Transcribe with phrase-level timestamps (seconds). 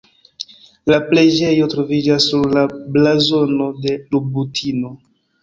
[0.91, 2.65] La preĝejo troviĝas sur la
[2.97, 4.93] blazono de Lubitino.